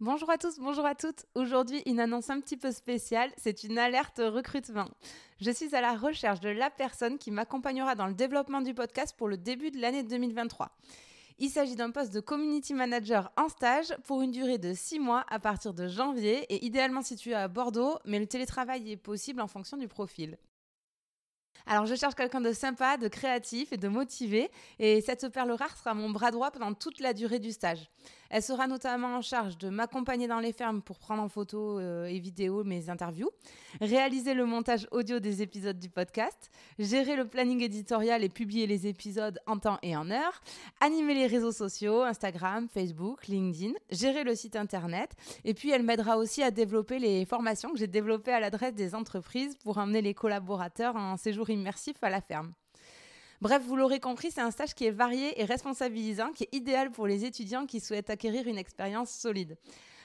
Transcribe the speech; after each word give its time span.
Bonjour 0.00 0.30
à 0.30 0.38
tous, 0.38 0.60
bonjour 0.60 0.86
à 0.86 0.94
toutes. 0.94 1.26
Aujourd'hui, 1.34 1.82
une 1.84 1.98
annonce 1.98 2.30
un 2.30 2.38
petit 2.38 2.56
peu 2.56 2.70
spéciale, 2.70 3.32
c'est 3.36 3.64
une 3.64 3.78
alerte 3.78 4.20
recrutement. 4.24 4.86
Je 5.40 5.50
suis 5.50 5.74
à 5.74 5.80
la 5.80 5.96
recherche 5.96 6.38
de 6.38 6.50
la 6.50 6.70
personne 6.70 7.18
qui 7.18 7.32
m'accompagnera 7.32 7.96
dans 7.96 8.06
le 8.06 8.14
développement 8.14 8.60
du 8.60 8.74
podcast 8.74 9.16
pour 9.18 9.26
le 9.26 9.36
début 9.36 9.72
de 9.72 9.80
l'année 9.80 10.04
2023. 10.04 10.70
Il 11.40 11.50
s'agit 11.50 11.74
d'un 11.74 11.90
poste 11.90 12.14
de 12.14 12.20
community 12.20 12.74
manager 12.74 13.32
en 13.36 13.48
stage 13.48 13.92
pour 14.04 14.22
une 14.22 14.30
durée 14.30 14.58
de 14.58 14.72
6 14.72 15.00
mois 15.00 15.24
à 15.28 15.40
partir 15.40 15.74
de 15.74 15.88
janvier 15.88 16.44
et 16.48 16.64
idéalement 16.64 17.02
situé 17.02 17.34
à 17.34 17.48
Bordeaux, 17.48 17.98
mais 18.04 18.20
le 18.20 18.28
télétravail 18.28 18.92
est 18.92 18.96
possible 18.96 19.40
en 19.40 19.48
fonction 19.48 19.76
du 19.76 19.88
profil. 19.88 20.38
Alors 21.70 21.84
je 21.84 21.94
cherche 21.94 22.14
quelqu'un 22.14 22.40
de 22.40 22.52
sympa, 22.54 22.96
de 22.96 23.08
créatif 23.08 23.74
et 23.74 23.76
de 23.76 23.88
motivé. 23.88 24.50
Et 24.78 25.02
cette 25.02 25.28
perle 25.28 25.50
rare 25.50 25.76
sera 25.76 25.92
mon 25.92 26.08
bras 26.08 26.30
droit 26.30 26.50
pendant 26.50 26.72
toute 26.72 26.98
la 26.98 27.12
durée 27.12 27.40
du 27.40 27.52
stage. 27.52 27.90
Elle 28.30 28.42
sera 28.42 28.66
notamment 28.66 29.16
en 29.16 29.22
charge 29.22 29.56
de 29.56 29.70
m'accompagner 29.70 30.28
dans 30.28 30.40
les 30.40 30.52
fermes 30.52 30.82
pour 30.82 30.98
prendre 30.98 31.22
en 31.22 31.28
photo 31.28 31.78
euh, 31.78 32.04
et 32.04 32.18
vidéo 32.18 32.62
mes 32.62 32.90
interviews, 32.90 33.30
réaliser 33.80 34.34
le 34.34 34.44
montage 34.44 34.86
audio 34.90 35.18
des 35.18 35.40
épisodes 35.40 35.78
du 35.78 35.88
podcast, 35.88 36.50
gérer 36.78 37.16
le 37.16 37.26
planning 37.26 37.62
éditorial 37.62 38.22
et 38.22 38.28
publier 38.28 38.66
les 38.66 38.86
épisodes 38.86 39.40
en 39.46 39.58
temps 39.58 39.78
et 39.82 39.96
en 39.96 40.10
heure, 40.10 40.42
animer 40.80 41.14
les 41.14 41.26
réseaux 41.26 41.52
sociaux, 41.52 42.02
Instagram, 42.02 42.68
Facebook, 42.68 43.26
LinkedIn, 43.28 43.72
gérer 43.90 44.24
le 44.24 44.34
site 44.34 44.56
internet. 44.56 45.10
Et 45.44 45.54
puis 45.54 45.70
elle 45.70 45.82
m'aidera 45.82 46.18
aussi 46.18 46.42
à 46.42 46.50
développer 46.50 46.98
les 46.98 47.24
formations 47.24 47.72
que 47.72 47.78
j'ai 47.78 47.86
développées 47.86 48.32
à 48.32 48.40
l'adresse 48.40 48.74
des 48.74 48.94
entreprises 48.94 49.56
pour 49.64 49.78
emmener 49.78 50.02
les 50.02 50.12
collaborateurs 50.12 50.96
en 50.96 51.16
séjour 51.16 51.48
immersif 51.58 51.96
à 52.02 52.10
la 52.10 52.20
ferme. 52.20 52.52
Bref, 53.40 53.62
vous 53.64 53.76
l'aurez 53.76 54.00
compris, 54.00 54.32
c'est 54.32 54.40
un 54.40 54.50
stage 54.50 54.74
qui 54.74 54.86
est 54.86 54.90
varié 54.90 55.40
et 55.40 55.44
responsabilisant, 55.44 56.32
qui 56.32 56.42
est 56.44 56.54
idéal 56.54 56.90
pour 56.90 57.06
les 57.06 57.24
étudiants 57.24 57.66
qui 57.66 57.78
souhaitent 57.78 58.10
acquérir 58.10 58.48
une 58.48 58.58
expérience 58.58 59.10
solide. 59.10 59.56